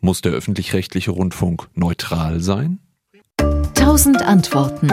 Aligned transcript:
Muss 0.00 0.22
der 0.22 0.32
öffentlich-rechtliche 0.32 1.10
Rundfunk 1.10 1.68
neutral 1.74 2.40
sein? 2.40 2.78
Tausend 3.74 4.22
Antworten. 4.22 4.90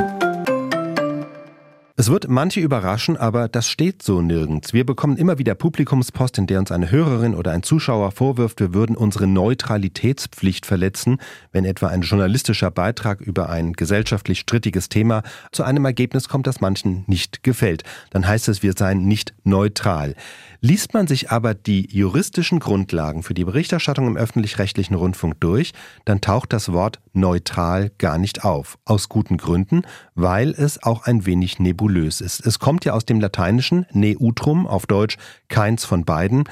Es 2.00 2.12
wird 2.12 2.28
manche 2.28 2.60
überraschen, 2.60 3.18
aber 3.18 3.48
das 3.48 3.68
steht 3.68 4.04
so 4.04 4.22
nirgends. 4.22 4.72
Wir 4.72 4.86
bekommen 4.86 5.18
immer 5.18 5.40
wieder 5.40 5.56
Publikumspost, 5.56 6.38
in 6.38 6.46
der 6.46 6.60
uns 6.60 6.72
eine 6.72 6.92
Hörerin 6.92 7.34
oder 7.34 7.54
ein 7.54 7.64
Zuschauer 7.64 8.12
vorwirft, 8.12 8.60
wir 8.60 8.76
würden 8.76 8.96
unsere 8.96 9.26
Neutralitätspflicht 9.26 10.68
verletzen, 10.68 11.18
wenn 11.52 11.66
etwa 11.66 11.88
ein 11.88 12.04
journalistischer 12.04 12.70
Beitrag 12.70 13.20
über 13.20 13.50
ein 13.50 13.74
gesellschaftlich 13.74 14.42
strittiges 14.42 14.90
Thema 14.90 15.24
zu 15.52 15.64
einem 15.64 15.86
Ergebnis 15.86 16.30
kommt, 16.30 16.46
das 16.46 16.62
manchen 16.62 17.04
nicht 17.08 17.42
gefällt. 17.42 17.82
Dann 18.12 18.28
heißt 18.28 18.48
es, 18.48 18.62
wir 18.62 18.74
seien 18.78 19.08
nicht 19.08 19.34
neutral. 19.44 20.14
Liest 20.62 20.94
man 20.94 21.08
sich 21.08 21.32
aber 21.32 21.56
die 21.56 21.88
juristischen 21.92 22.60
Grundlagen 22.60 23.24
für 23.24 23.34
die 23.34 23.46
Berichterstattung 23.46 24.06
im 24.06 24.18
öffentlich-rechtlichen 24.18 24.94
Rundfunk 24.94 25.40
durch, 25.40 25.74
dann 26.06 26.22
taucht 26.22 26.54
das 26.54 26.72
Wort 26.72 27.00
neutral 27.14 27.90
gar 27.98 28.20
nicht 28.20 28.44
auf. 28.44 28.78
Aus 28.86 29.10
guten 29.10 29.38
Gründen, 29.38 29.82
weil 30.14 30.52
es 30.52 30.84
auch 30.84 31.06
ein 31.06 31.26
wenig 31.26 31.58
nebulös 31.58 31.87
ist. 32.22 32.46
Es 32.46 32.60
kommt 32.60 32.86
ja 32.86 32.94
aus 32.94 33.06
dem 33.06 33.20
Lateinischen 33.20 33.86
neutrum, 33.92 34.68
auf 34.68 34.86
Deutsch 34.86 35.18
keins 35.48 35.86
von 35.86 36.06
beiden. 36.06 36.44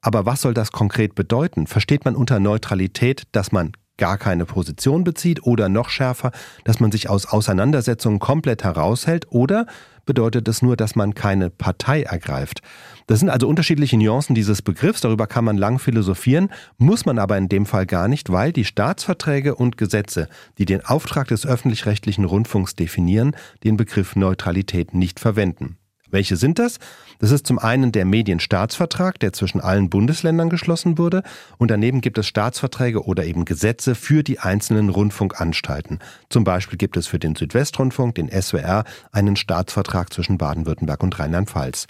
Aber 0.00 0.26
was 0.26 0.42
soll 0.42 0.54
das 0.54 0.72
konkret 0.72 1.14
bedeuten? 1.14 1.66
Versteht 1.66 2.04
man 2.04 2.14
unter 2.14 2.38
Neutralität, 2.38 3.24
dass 3.32 3.52
man 3.52 3.72
gar 3.98 4.18
keine 4.18 4.46
Position 4.46 5.04
bezieht 5.04 5.42
oder 5.44 5.68
noch 5.68 5.88
schärfer, 5.88 6.32
dass 6.64 6.80
man 6.80 6.92
sich 6.92 7.08
aus 7.08 7.26
Auseinandersetzungen 7.26 8.18
komplett 8.18 8.64
heraushält 8.64 9.26
oder 9.30 9.66
bedeutet 10.04 10.46
es 10.48 10.62
nur, 10.62 10.76
dass 10.76 10.94
man 10.94 11.14
keine 11.14 11.50
Partei 11.50 12.02
ergreift. 12.02 12.62
Das 13.06 13.18
sind 13.20 13.28
also 13.28 13.48
unterschiedliche 13.48 13.96
Nuancen 13.96 14.34
dieses 14.34 14.62
Begriffs, 14.62 15.00
darüber 15.00 15.26
kann 15.26 15.44
man 15.44 15.56
lang 15.56 15.78
philosophieren, 15.78 16.50
muss 16.78 17.04
man 17.04 17.18
aber 17.18 17.36
in 17.36 17.48
dem 17.48 17.66
Fall 17.66 17.86
gar 17.86 18.08
nicht, 18.08 18.30
weil 18.30 18.52
die 18.52 18.64
Staatsverträge 18.64 19.54
und 19.54 19.76
Gesetze, 19.76 20.28
die 20.58 20.64
den 20.64 20.84
Auftrag 20.84 21.28
des 21.28 21.46
öffentlich-rechtlichen 21.46 22.24
Rundfunks 22.24 22.74
definieren, 22.76 23.36
den 23.64 23.76
Begriff 23.76 24.16
Neutralität 24.16 24.94
nicht 24.94 25.20
verwenden. 25.20 25.76
Welche 26.08 26.36
sind 26.36 26.58
das? 26.58 26.78
Das 27.18 27.30
ist 27.30 27.46
zum 27.46 27.58
einen 27.58 27.92
der 27.92 28.04
Medienstaatsvertrag, 28.04 29.18
der 29.18 29.32
zwischen 29.32 29.60
allen 29.60 29.90
Bundesländern 29.90 30.50
geschlossen 30.50 30.98
wurde, 30.98 31.22
und 31.58 31.70
daneben 31.70 32.00
gibt 32.00 32.18
es 32.18 32.26
Staatsverträge 32.26 33.04
oder 33.04 33.24
eben 33.24 33.44
Gesetze 33.44 33.94
für 33.94 34.22
die 34.22 34.38
einzelnen 34.38 34.88
Rundfunkanstalten. 34.88 36.00
Zum 36.28 36.44
Beispiel 36.44 36.78
gibt 36.78 36.96
es 36.96 37.06
für 37.06 37.18
den 37.18 37.34
Südwestrundfunk, 37.34 38.14
den 38.16 38.30
SWR, 38.30 38.84
einen 39.12 39.36
Staatsvertrag 39.36 40.12
zwischen 40.12 40.38
Baden-Württemberg 40.38 41.02
und 41.02 41.18
Rheinland-Pfalz. 41.18 41.86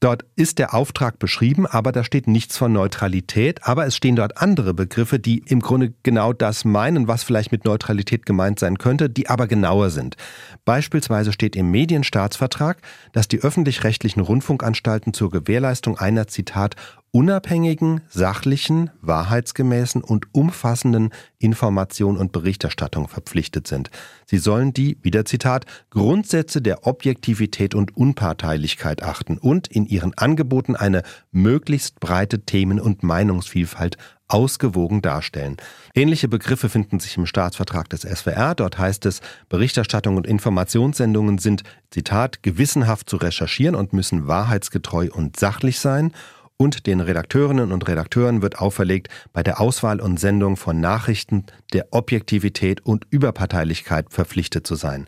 Dort 0.00 0.24
ist 0.36 0.60
der 0.60 0.74
Auftrag 0.74 1.18
beschrieben, 1.18 1.66
aber 1.66 1.90
da 1.90 2.04
steht 2.04 2.28
nichts 2.28 2.56
von 2.56 2.72
Neutralität, 2.72 3.64
aber 3.64 3.84
es 3.84 3.96
stehen 3.96 4.14
dort 4.14 4.40
andere 4.40 4.72
Begriffe, 4.72 5.18
die 5.18 5.38
im 5.46 5.58
Grunde 5.58 5.92
genau 6.04 6.32
das 6.32 6.64
meinen, 6.64 7.08
was 7.08 7.24
vielleicht 7.24 7.50
mit 7.50 7.64
Neutralität 7.64 8.24
gemeint 8.24 8.60
sein 8.60 8.78
könnte, 8.78 9.10
die 9.10 9.28
aber 9.28 9.48
genauer 9.48 9.90
sind. 9.90 10.16
Beispielsweise 10.64 11.32
steht 11.32 11.56
im 11.56 11.72
Medienstaatsvertrag, 11.72 12.80
dass 13.12 13.26
die 13.26 13.40
öffentlich-rechtlichen 13.40 14.20
Rundfunkanstalten 14.20 15.14
zur 15.14 15.30
Gewährleistung 15.30 15.98
einer 15.98 16.28
Zitat 16.28 16.76
unabhängigen, 17.10 18.02
sachlichen, 18.08 18.90
wahrheitsgemäßen 19.00 20.02
und 20.02 20.26
umfassenden 20.32 21.10
Information 21.38 22.16
und 22.16 22.32
Berichterstattung 22.32 23.08
verpflichtet 23.08 23.66
sind. 23.66 23.90
Sie 24.26 24.38
sollen 24.38 24.72
die, 24.72 24.98
wieder 25.02 25.24
Zitat, 25.24 25.64
Grundsätze 25.90 26.60
der 26.60 26.86
Objektivität 26.86 27.74
und 27.74 27.96
Unparteilichkeit 27.96 29.02
achten 29.02 29.38
und 29.38 29.68
in 29.68 29.86
ihren 29.86 30.16
Angeboten 30.18 30.76
eine 30.76 31.02
möglichst 31.30 32.00
breite 32.00 32.40
Themen- 32.40 32.80
und 32.80 33.02
Meinungsvielfalt 33.02 33.96
ausgewogen 34.28 35.00
darstellen. 35.00 35.56
Ähnliche 35.94 36.28
Begriffe 36.28 36.68
finden 36.68 37.00
sich 37.00 37.16
im 37.16 37.24
Staatsvertrag 37.24 37.88
des 37.88 38.02
SWR. 38.02 38.54
Dort 38.54 38.78
heißt 38.78 39.06
es, 39.06 39.20
Berichterstattung 39.48 40.16
und 40.16 40.26
Informationssendungen 40.26 41.38
sind, 41.38 41.62
Zitat, 41.90 42.42
gewissenhaft 42.42 43.08
zu 43.08 43.16
recherchieren 43.16 43.74
und 43.74 43.94
müssen 43.94 44.26
wahrheitsgetreu 44.26 45.08
und 45.10 45.38
sachlich 45.38 45.80
sein 45.80 46.12
und 46.58 46.86
den 46.86 47.00
Redakteurinnen 47.00 47.72
und 47.72 47.88
Redakteuren 47.88 48.42
wird 48.42 48.58
auferlegt, 48.58 49.08
bei 49.32 49.42
der 49.42 49.60
Auswahl 49.60 50.00
und 50.00 50.20
Sendung 50.20 50.56
von 50.56 50.80
Nachrichten 50.80 51.46
der 51.72 51.86
Objektivität 51.92 52.84
und 52.84 53.06
Überparteilichkeit 53.10 54.06
verpflichtet 54.10 54.66
zu 54.66 54.74
sein. 54.74 55.06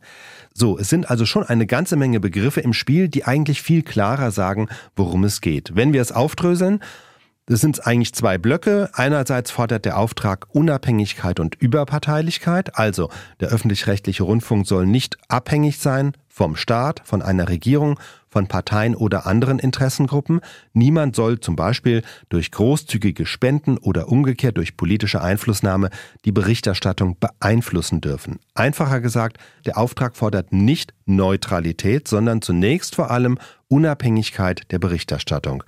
So, 0.54 0.78
es 0.78 0.88
sind 0.88 1.10
also 1.10 1.26
schon 1.26 1.44
eine 1.44 1.66
ganze 1.66 1.96
Menge 1.96 2.20
Begriffe 2.20 2.60
im 2.60 2.72
Spiel, 2.72 3.08
die 3.08 3.24
eigentlich 3.24 3.60
viel 3.62 3.82
klarer 3.82 4.30
sagen, 4.30 4.68
worum 4.96 5.24
es 5.24 5.40
geht. 5.40 5.74
Wenn 5.74 5.92
wir 5.92 6.00
es 6.00 6.12
aufdröseln, 6.12 6.80
das 7.46 7.60
sind 7.60 7.84
eigentlich 7.84 8.14
zwei 8.14 8.38
Blöcke. 8.38 8.90
Einerseits 8.92 9.50
fordert 9.50 9.84
der 9.84 9.98
Auftrag 9.98 10.46
Unabhängigkeit 10.50 11.40
und 11.40 11.56
Überparteilichkeit. 11.56 12.78
Also 12.78 13.10
der 13.40 13.48
öffentlich-rechtliche 13.48 14.22
Rundfunk 14.22 14.68
soll 14.68 14.86
nicht 14.86 15.18
abhängig 15.26 15.78
sein 15.78 16.12
vom 16.28 16.54
Staat, 16.54 17.02
von 17.04 17.22
einer 17.22 17.48
Regierung, 17.48 17.98
von 18.30 18.46
Parteien 18.46 18.94
oder 18.94 19.26
anderen 19.26 19.58
Interessengruppen. 19.58 20.40
Niemand 20.72 21.16
soll 21.16 21.40
zum 21.40 21.56
Beispiel 21.56 22.02
durch 22.28 22.50
großzügige 22.50 23.26
Spenden 23.26 23.76
oder 23.76 24.08
umgekehrt 24.08 24.56
durch 24.56 24.76
politische 24.76 25.20
Einflussnahme 25.20 25.90
die 26.24 26.32
Berichterstattung 26.32 27.16
beeinflussen 27.18 28.00
dürfen. 28.00 28.38
Einfacher 28.54 29.00
gesagt, 29.00 29.38
der 29.66 29.76
Auftrag 29.76 30.16
fordert 30.16 30.52
nicht 30.52 30.94
Neutralität, 31.06 32.08
sondern 32.08 32.40
zunächst 32.40 32.94
vor 32.94 33.10
allem 33.10 33.38
Unabhängigkeit 33.68 34.62
der 34.70 34.78
Berichterstattung. 34.78 35.64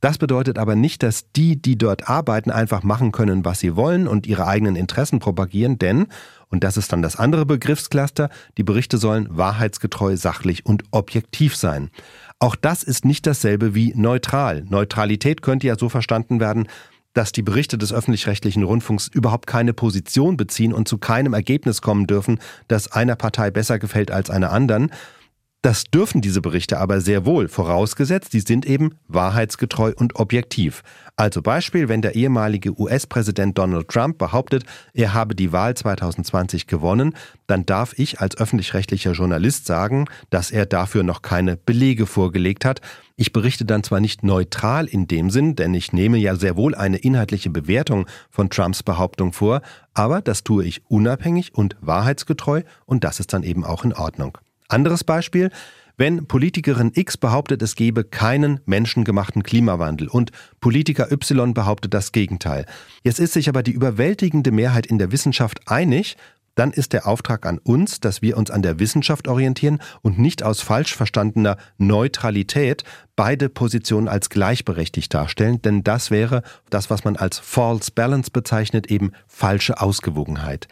Das 0.00 0.16
bedeutet 0.16 0.58
aber 0.58 0.76
nicht, 0.76 1.02
dass 1.02 1.32
die, 1.32 1.60
die 1.60 1.76
dort 1.76 2.08
arbeiten, 2.08 2.52
einfach 2.52 2.84
machen 2.84 3.10
können, 3.10 3.44
was 3.44 3.58
sie 3.58 3.74
wollen 3.74 4.06
und 4.06 4.28
ihre 4.28 4.46
eigenen 4.46 4.76
Interessen 4.76 5.18
propagieren, 5.18 5.78
denn, 5.78 6.06
und 6.50 6.64
das 6.64 6.76
ist 6.76 6.92
dann 6.92 7.02
das 7.02 7.16
andere 7.16 7.46
Begriffscluster, 7.46 8.30
die 8.56 8.62
Berichte 8.62 8.98
sollen 8.98 9.28
wahrheitsgetreu, 9.30 10.16
sachlich 10.16 10.64
und 10.64 10.84
objektiv 10.90 11.56
sein. 11.56 11.90
Auch 12.38 12.56
das 12.56 12.82
ist 12.82 13.04
nicht 13.04 13.26
dasselbe 13.26 13.74
wie 13.74 13.92
neutral. 13.94 14.64
Neutralität 14.68 15.42
könnte 15.42 15.66
ja 15.66 15.76
so 15.76 15.88
verstanden 15.88 16.40
werden, 16.40 16.68
dass 17.14 17.32
die 17.32 17.42
Berichte 17.42 17.78
des 17.78 17.92
öffentlich-rechtlichen 17.92 18.62
Rundfunks 18.62 19.08
überhaupt 19.08 19.46
keine 19.46 19.74
Position 19.74 20.36
beziehen 20.36 20.72
und 20.72 20.86
zu 20.86 20.98
keinem 20.98 21.34
Ergebnis 21.34 21.82
kommen 21.82 22.06
dürfen, 22.06 22.38
das 22.68 22.92
einer 22.92 23.16
Partei 23.16 23.50
besser 23.50 23.78
gefällt 23.78 24.10
als 24.10 24.30
einer 24.30 24.52
anderen, 24.52 24.92
das 25.62 25.84
dürfen 25.84 26.20
diese 26.20 26.40
Berichte 26.40 26.78
aber 26.78 27.00
sehr 27.00 27.26
wohl, 27.26 27.48
vorausgesetzt, 27.48 28.32
die 28.32 28.40
sind 28.40 28.64
eben 28.64 28.94
wahrheitsgetreu 29.08 29.92
und 29.96 30.14
objektiv. 30.14 30.82
Also 31.16 31.42
Beispiel, 31.42 31.88
wenn 31.88 32.00
der 32.00 32.14
ehemalige 32.14 32.78
US-Präsident 32.78 33.58
Donald 33.58 33.88
Trump 33.88 34.18
behauptet, 34.18 34.62
er 34.94 35.14
habe 35.14 35.34
die 35.34 35.50
Wahl 35.50 35.76
2020 35.76 36.68
gewonnen, 36.68 37.16
dann 37.48 37.66
darf 37.66 37.98
ich 37.98 38.20
als 38.20 38.38
öffentlich-rechtlicher 38.38 39.12
Journalist 39.12 39.66
sagen, 39.66 40.04
dass 40.30 40.52
er 40.52 40.64
dafür 40.64 41.02
noch 41.02 41.22
keine 41.22 41.56
Belege 41.56 42.06
vorgelegt 42.06 42.64
hat. 42.64 42.80
Ich 43.16 43.32
berichte 43.32 43.64
dann 43.64 43.82
zwar 43.82 43.98
nicht 43.98 44.22
neutral 44.22 44.86
in 44.86 45.08
dem 45.08 45.28
Sinn, 45.28 45.56
denn 45.56 45.74
ich 45.74 45.92
nehme 45.92 46.18
ja 46.18 46.36
sehr 46.36 46.56
wohl 46.56 46.76
eine 46.76 46.98
inhaltliche 46.98 47.50
Bewertung 47.50 48.06
von 48.30 48.48
Trumps 48.48 48.84
Behauptung 48.84 49.32
vor, 49.32 49.62
aber 49.92 50.22
das 50.22 50.44
tue 50.44 50.64
ich 50.64 50.82
unabhängig 50.88 51.52
und 51.52 51.76
wahrheitsgetreu 51.80 52.62
und 52.86 53.02
das 53.02 53.18
ist 53.18 53.32
dann 53.32 53.42
eben 53.42 53.64
auch 53.64 53.84
in 53.84 53.92
Ordnung. 53.92 54.38
Anderes 54.68 55.02
Beispiel, 55.02 55.50
wenn 55.96 56.28
Politikerin 56.28 56.92
X 56.94 57.16
behauptet, 57.16 57.60
es 57.60 57.74
gebe 57.74 58.04
keinen 58.04 58.60
menschengemachten 58.66 59.42
Klimawandel 59.42 60.06
und 60.06 60.30
Politiker 60.60 61.10
Y 61.10 61.54
behauptet 61.54 61.92
das 61.92 62.12
Gegenteil. 62.12 62.66
Jetzt 63.02 63.18
ist 63.18 63.32
sich 63.32 63.48
aber 63.48 63.64
die 63.64 63.72
überwältigende 63.72 64.52
Mehrheit 64.52 64.86
in 64.86 64.98
der 64.98 65.10
Wissenschaft 65.10 65.60
einig, 65.66 66.16
dann 66.54 66.72
ist 66.72 66.92
der 66.92 67.06
Auftrag 67.06 67.46
an 67.46 67.58
uns, 67.58 68.00
dass 68.00 68.20
wir 68.20 68.36
uns 68.36 68.50
an 68.50 68.62
der 68.62 68.78
Wissenschaft 68.78 69.26
orientieren 69.26 69.80
und 70.02 70.18
nicht 70.18 70.42
aus 70.42 70.60
falsch 70.60 70.94
verstandener 70.94 71.56
Neutralität 71.78 72.84
beide 73.16 73.48
Positionen 73.48 74.08
als 74.08 74.28
gleichberechtigt 74.28 75.12
darstellen, 75.14 75.62
denn 75.62 75.82
das 75.82 76.10
wäre 76.10 76.42
das, 76.68 76.90
was 76.90 77.04
man 77.04 77.16
als 77.16 77.38
False 77.38 77.90
Balance 77.92 78.30
bezeichnet, 78.30 78.90
eben 78.90 79.12
falsche 79.26 79.80
Ausgewogenheit. 79.80 80.68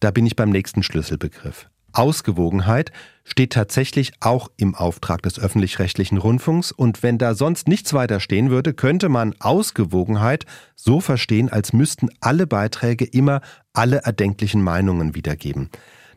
Da 0.00 0.10
bin 0.10 0.26
ich 0.26 0.36
beim 0.36 0.50
nächsten 0.50 0.82
Schlüsselbegriff. 0.82 1.68
Ausgewogenheit 1.94 2.92
steht 3.24 3.52
tatsächlich 3.52 4.12
auch 4.20 4.50
im 4.56 4.74
Auftrag 4.74 5.22
des 5.22 5.38
öffentlich-rechtlichen 5.38 6.18
Rundfunks 6.18 6.72
und 6.72 7.02
wenn 7.02 7.18
da 7.18 7.34
sonst 7.34 7.68
nichts 7.68 7.94
weiter 7.94 8.20
stehen 8.20 8.50
würde, 8.50 8.74
könnte 8.74 9.08
man 9.08 9.34
Ausgewogenheit 9.40 10.44
so 10.76 11.00
verstehen, 11.00 11.48
als 11.48 11.72
müssten 11.72 12.10
alle 12.20 12.46
Beiträge 12.46 13.04
immer 13.04 13.40
alle 13.72 13.98
erdenklichen 14.04 14.62
Meinungen 14.62 15.14
wiedergeben. 15.14 15.70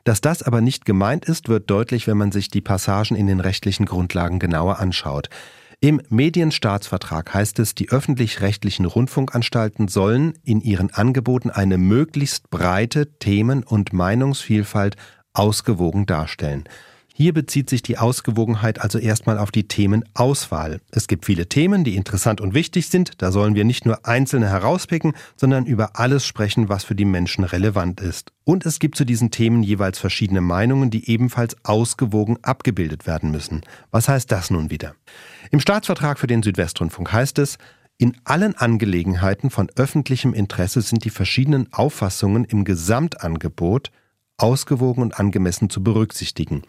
Dass 0.04 0.22
das 0.22 0.44
aber 0.44 0.62
nicht 0.62 0.86
gemeint 0.86 1.26
ist, 1.26 1.50
wird 1.50 1.70
deutlich, 1.70 2.08
wenn 2.08 2.18
man 2.18 2.32
sich 2.32 2.50
die 2.50 2.62
Passagen 2.62 3.16
in 3.16 3.28
den 3.28 3.40
rechtlichen 3.40 3.86
Grundlagen 3.86 4.40
genauer 4.40 4.80
anschaut. 4.80 5.30
Im 5.80 6.02
Medienstaatsvertrag 6.10 7.36
heißt 7.36 7.60
es, 7.60 7.76
die 7.76 7.90
öffentlich-rechtlichen 7.90 8.86
Rundfunkanstalten 8.86 9.88
sollen 9.88 10.34
in 10.44 10.60
ihren 10.60 10.92
Angeboten 10.92 11.52
eine 11.52 11.78
möglichst 11.78 12.50
breite 12.50 13.20
Themen- 13.20 13.64
und 13.64 13.94
Meinungsvielfalt 13.94 14.96
ausgewogen 15.38 16.06
darstellen. 16.06 16.66
Hier 17.20 17.34
bezieht 17.34 17.68
sich 17.68 17.82
die 17.82 17.98
Ausgewogenheit 17.98 18.80
also 18.80 19.00
erstmal 19.00 19.40
auf 19.40 19.50
die 19.50 19.68
Themenauswahl. 19.68 20.82
Es 20.92 21.08
gibt 21.08 21.26
viele 21.26 21.50
Themen, 21.50 21.84
die 21.84 21.96
interessant 21.96 22.42
und 22.42 22.54
wichtig 22.54 22.90
sind. 22.90 23.24
Da 23.24 23.32
sollen 23.32 23.56
wir 23.56 23.66
nicht 23.66 23.88
nur 23.88 24.06
einzelne 24.06 24.48
herauspicken, 24.48 25.14
sondern 25.36 25.66
über 25.66 26.00
alles 26.00 26.28
sprechen, 26.28 26.70
was 26.70 26.84
für 26.84 26.94
die 26.94 27.06
Menschen 27.06 27.44
relevant 27.44 28.02
ist. 28.02 28.34
Und 28.44 28.68
es 28.68 28.78
gibt 28.78 28.98
zu 28.98 29.04
diesen 29.04 29.32
Themen 29.32 29.64
jeweils 29.64 29.98
verschiedene 29.98 30.42
Meinungen, 30.42 30.92
die 30.92 31.10
ebenfalls 31.10 31.58
ausgewogen 31.64 32.38
abgebildet 32.44 33.08
werden 33.08 33.32
müssen. 33.32 33.62
Was 33.90 34.08
heißt 34.08 34.32
das 34.32 34.52
nun 34.52 34.70
wieder? 34.70 34.94
Im 35.50 35.60
Staatsvertrag 35.60 36.20
für 36.20 36.28
den 36.28 36.44
Südwestrundfunk 36.44 37.12
heißt 37.12 37.40
es, 37.40 37.58
in 37.98 38.16
allen 38.26 38.56
Angelegenheiten 38.56 39.50
von 39.50 39.72
öffentlichem 39.76 40.36
Interesse 40.36 40.84
sind 40.84 41.04
die 41.04 41.10
verschiedenen 41.10 41.74
Auffassungen 41.74 42.46
im 42.46 42.64
Gesamtangebot 42.64 43.90
ausgewogen 44.38 45.02
und 45.02 45.20
angemessen 45.20 45.70
zu 45.70 45.84
berücksichtigen. 45.84 46.64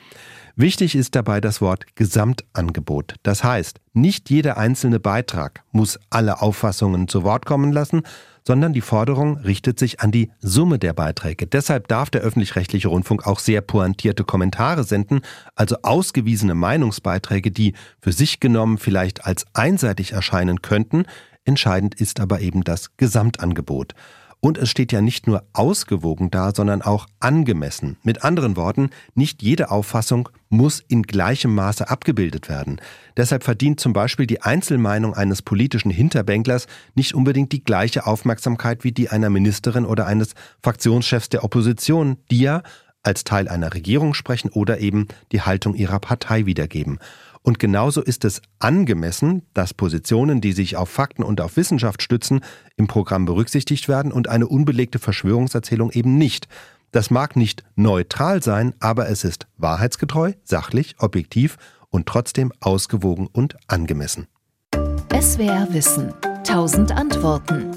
Wichtig 0.56 0.96
ist 0.96 1.14
dabei 1.14 1.40
das 1.40 1.60
Wort 1.60 1.94
Gesamtangebot. 1.94 3.14
Das 3.22 3.44
heißt, 3.44 3.80
nicht 3.92 4.28
jeder 4.30 4.56
einzelne 4.56 4.98
Beitrag 4.98 5.62
muss 5.70 6.00
alle 6.10 6.42
Auffassungen 6.42 7.06
zu 7.06 7.22
Wort 7.22 7.46
kommen 7.46 7.72
lassen, 7.72 8.02
sondern 8.44 8.72
die 8.72 8.80
Forderung 8.80 9.36
richtet 9.36 9.78
sich 9.78 10.00
an 10.00 10.10
die 10.10 10.30
Summe 10.40 10.78
der 10.78 10.94
Beiträge. 10.94 11.46
Deshalb 11.46 11.86
darf 11.86 12.08
der 12.08 12.22
öffentlich-rechtliche 12.22 12.88
Rundfunk 12.88 13.26
auch 13.26 13.40
sehr 13.40 13.60
pointierte 13.60 14.24
Kommentare 14.24 14.84
senden, 14.84 15.20
also 15.54 15.76
ausgewiesene 15.82 16.54
Meinungsbeiträge, 16.54 17.50
die 17.50 17.74
für 18.00 18.12
sich 18.12 18.40
genommen 18.40 18.78
vielleicht 18.78 19.26
als 19.26 19.44
einseitig 19.52 20.12
erscheinen 20.12 20.62
könnten. 20.62 21.04
Entscheidend 21.44 21.94
ist 21.94 22.20
aber 22.20 22.40
eben 22.40 22.64
das 22.64 22.96
Gesamtangebot. 22.96 23.94
Und 24.40 24.56
es 24.56 24.70
steht 24.70 24.92
ja 24.92 25.00
nicht 25.00 25.26
nur 25.26 25.42
ausgewogen 25.52 26.30
da, 26.30 26.54
sondern 26.54 26.80
auch 26.80 27.06
angemessen. 27.18 27.96
Mit 28.04 28.24
anderen 28.24 28.56
Worten, 28.56 28.90
nicht 29.14 29.42
jede 29.42 29.70
Auffassung 29.70 30.28
muss 30.48 30.80
in 30.86 31.02
gleichem 31.02 31.54
Maße 31.54 31.90
abgebildet 31.90 32.48
werden. 32.48 32.80
Deshalb 33.16 33.42
verdient 33.42 33.80
zum 33.80 33.92
Beispiel 33.92 34.26
die 34.26 34.42
Einzelmeinung 34.42 35.14
eines 35.14 35.42
politischen 35.42 35.90
Hinterbänklers 35.90 36.68
nicht 36.94 37.14
unbedingt 37.14 37.50
die 37.52 37.64
gleiche 37.64 38.06
Aufmerksamkeit 38.06 38.84
wie 38.84 38.92
die 38.92 39.08
einer 39.08 39.28
Ministerin 39.28 39.84
oder 39.84 40.06
eines 40.06 40.34
Fraktionschefs 40.62 41.28
der 41.28 41.42
Opposition, 41.42 42.16
die 42.30 42.40
ja 42.40 42.62
als 43.08 43.24
Teil 43.24 43.48
einer 43.48 43.72
Regierung 43.72 44.12
sprechen 44.12 44.50
oder 44.50 44.80
eben 44.80 45.08
die 45.32 45.40
Haltung 45.40 45.74
ihrer 45.74 45.98
Partei 45.98 46.44
wiedergeben. 46.44 46.98
Und 47.42 47.58
genauso 47.58 48.02
ist 48.02 48.26
es 48.26 48.42
angemessen, 48.58 49.42
dass 49.54 49.72
Positionen, 49.72 50.42
die 50.42 50.52
sich 50.52 50.76
auf 50.76 50.90
Fakten 50.90 51.22
und 51.22 51.40
auf 51.40 51.56
Wissenschaft 51.56 52.02
stützen, 52.02 52.40
im 52.76 52.86
Programm 52.86 53.24
berücksichtigt 53.24 53.88
werden 53.88 54.12
und 54.12 54.28
eine 54.28 54.46
unbelegte 54.46 54.98
Verschwörungserzählung 54.98 55.90
eben 55.92 56.18
nicht. 56.18 56.48
Das 56.92 57.10
mag 57.10 57.34
nicht 57.36 57.64
neutral 57.76 58.42
sein, 58.42 58.74
aber 58.78 59.08
es 59.08 59.24
ist 59.24 59.46
wahrheitsgetreu, 59.56 60.32
sachlich, 60.44 60.96
objektiv 60.98 61.56
und 61.88 62.06
trotzdem 62.06 62.52
ausgewogen 62.60 63.26
und 63.26 63.56
angemessen. 63.68 64.26
SWR 65.18 65.68
Wissen. 65.70 66.12
Tausend 66.44 66.92
Antworten. 66.92 67.70